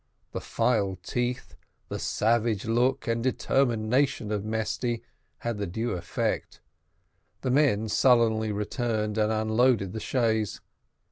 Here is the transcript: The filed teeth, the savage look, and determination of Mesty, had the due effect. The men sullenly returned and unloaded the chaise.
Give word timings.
The 0.31 0.41
filed 0.41 1.03
teeth, 1.03 1.53
the 1.89 1.99
savage 1.99 2.65
look, 2.65 3.07
and 3.07 3.21
determination 3.21 4.31
of 4.31 4.43
Mesty, 4.43 5.03
had 5.37 5.59
the 5.59 5.67
due 5.67 5.91
effect. 5.91 6.59
The 7.41 7.51
men 7.51 7.87
sullenly 7.87 8.51
returned 8.51 9.19
and 9.19 9.31
unloaded 9.31 9.93
the 9.93 9.99
chaise. 9.99 10.59